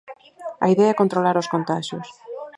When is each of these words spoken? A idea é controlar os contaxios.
A 0.65 0.67
idea 0.73 0.93
é 0.93 0.99
controlar 1.01 1.35
os 1.41 1.51
contaxios. 1.53 2.07